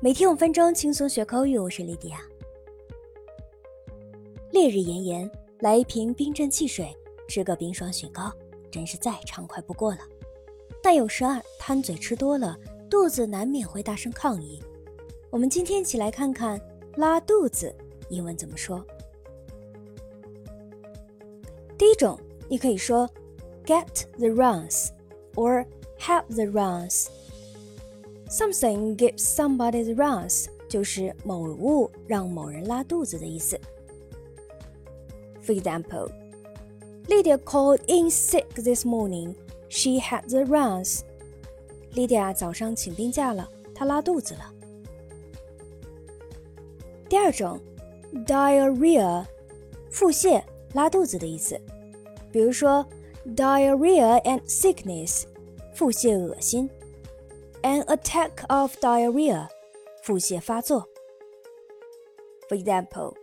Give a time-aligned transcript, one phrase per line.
[0.00, 2.20] 每天五分钟轻松学口语，我是莉迪亚。
[4.52, 5.28] 烈日炎炎，
[5.58, 6.96] 来一瓶冰镇汽水，
[7.28, 8.32] 吃个冰爽雪糕，
[8.70, 9.98] 真是再畅快不过了。
[10.80, 12.56] 但有时啊，贪嘴吃多了，
[12.88, 14.62] 肚子难免会大声抗议。
[15.30, 16.60] 我们今天一起来看看
[16.94, 17.74] 拉肚子
[18.08, 18.86] 英文怎么说。
[21.76, 22.16] 第一种，
[22.48, 23.10] 你可以说
[23.64, 25.66] get the runs，or
[25.98, 27.08] have the runs。
[28.29, 33.59] Something gives somebody the runs，就是某物让某人拉肚子的意思。
[35.45, 36.09] For example,
[37.07, 39.35] Lydia called in sick this morning.
[39.69, 41.01] She had the runs.
[41.93, 44.51] Lydia 早上请病假了，她拉肚子了。
[47.09, 47.59] 第二种，
[48.25, 49.25] diarrhea，
[49.91, 50.41] 腹泻、
[50.73, 51.59] 拉肚子的意思。
[52.31, 52.83] 比如说，
[53.35, 55.25] diarrhea and sickness，
[55.75, 56.67] 腹泻、恶心。
[57.61, 59.47] an attack of diarrhea,
[60.03, 60.87] 腹泻发作.
[62.49, 63.15] For example,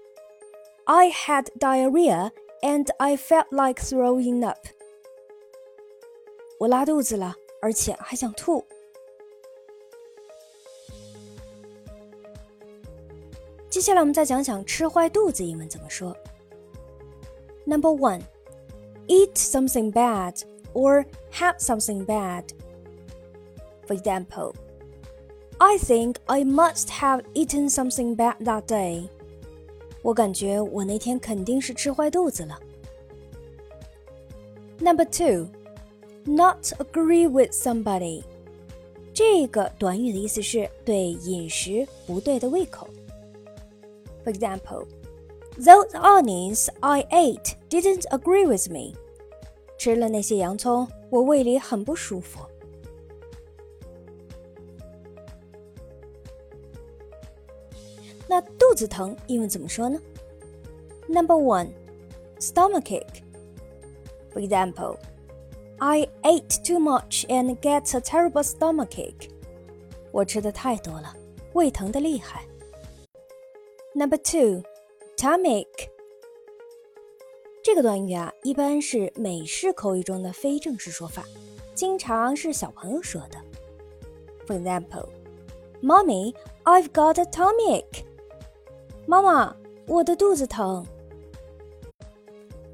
[0.84, 4.58] I had diarrhea and I felt like throwing up.
[6.58, 8.64] 我拉肚子了，而且还想吐。
[13.70, 16.16] 接下来我们再讲讲吃坏肚子英文怎么说。
[17.64, 18.22] Number one,
[19.06, 20.42] eat something bad
[20.74, 22.44] or have something bad.
[23.86, 24.54] For example,
[25.58, 29.08] I think I must have eaten something bad that day.
[30.02, 32.58] 我感觉我那天肯定是吃坏肚子了。
[34.78, 35.48] Number two,
[36.24, 38.22] not agree with somebody.
[39.12, 42.88] 这个短语的意思是对饮食不对的胃口。
[44.24, 44.86] For example,
[45.58, 48.94] those onions I ate didn't agree with me.
[49.76, 52.40] 吃了那些洋葱，我胃里很不舒服。
[58.28, 60.00] 那肚子疼英文怎么说呢？
[61.08, 61.70] Number one,
[62.38, 63.22] stomachache.
[64.32, 64.96] For example,
[65.78, 69.28] I ate too much and get a terrible stomachache.
[70.12, 71.14] 我吃的太多了，
[71.52, 72.44] 胃疼的厉害。
[73.94, 74.62] Number two,
[75.16, 75.88] tummy-ache.
[77.62, 81.24] 这个短语啊，一般是美式口语中的非正式说法，
[81.74, 83.38] 经常是小朋友说的。
[84.46, 85.08] For example,
[85.82, 86.34] Mommy,
[86.64, 88.04] I've got a tummy ache.
[89.15, 89.55] 妈妈，
[89.87, 90.85] 我的肚子疼。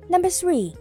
[0.09, 0.73] Number three，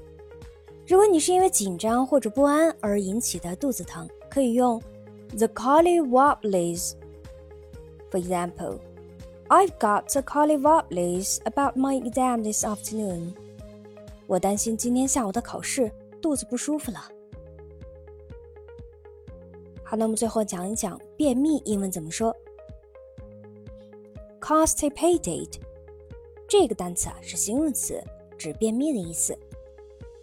[0.87, 4.81] 如果你是因为紧张或者不安而引起的肚子疼，可以用
[5.37, 6.93] the collywobblies。
[8.11, 8.79] For example,
[9.49, 13.35] I've got the collywobblies about my exam this afternoon。
[14.27, 17.01] 我担心今天下午的考试，肚子不舒服了。
[19.85, 22.35] 好，那我们最后讲一讲便秘英文怎么说。
[24.40, 25.50] constipated
[26.48, 28.04] 这个单词啊是形容词，
[28.38, 29.38] 指便秘的意思。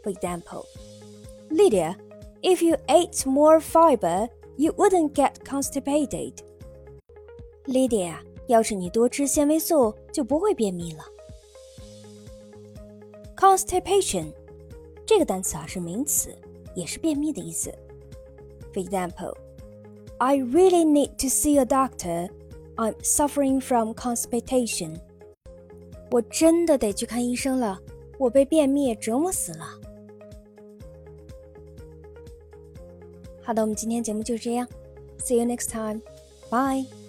[0.02, 0.64] For example,
[1.50, 1.96] Lydia,
[2.42, 6.34] if you ate more fiber, you wouldn't get constipated.
[7.66, 8.16] Lydia，
[8.46, 11.04] 要是你多吃纤维素，就不会便秘了。
[13.36, 14.32] Constipation
[15.04, 16.36] 这个单词啊是名词，
[16.74, 17.72] 也是便秘的意思。
[18.72, 19.36] For example,
[20.18, 22.30] I really need to see a doctor
[22.77, 24.99] I'm suffering from constipation.
[26.09, 27.79] 我真的得去看医生了，
[28.17, 29.65] 我被便秘折磨死了。
[33.43, 34.67] 好的，我们今天节目就这样
[35.19, 36.01] ，See you next time.
[36.49, 37.06] Bye.